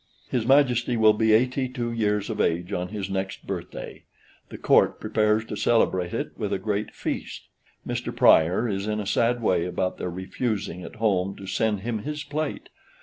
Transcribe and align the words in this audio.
"(His 0.31 0.47
Majesty 0.47 0.97
will 0.97 1.13
be) 1.13 1.31
eighty 1.31 1.69
two 1.69 1.91
years 1.91 2.31
of 2.31 2.41
age 2.41 2.73
on 2.73 2.87
his 2.87 3.07
next 3.07 3.45
birthday. 3.45 4.01
The 4.49 4.57
Court 4.57 4.99
prepares 4.99 5.45
to 5.45 5.55
celebrate 5.55 6.11
it 6.11 6.31
with 6.35 6.51
a 6.51 6.57
great 6.57 6.89
feast. 6.89 7.43
Mr. 7.87 8.15
Prior 8.15 8.67
is 8.67 8.87
in 8.87 8.99
a 8.99 9.05
sad 9.05 9.43
way 9.43 9.63
about 9.67 9.99
their 9.99 10.09
refusing 10.09 10.81
at 10.81 10.95
home 10.95 11.35
to 11.35 11.45
send 11.45 11.81
him 11.81 11.99
his 11.99 12.23
plate. 12.23 12.69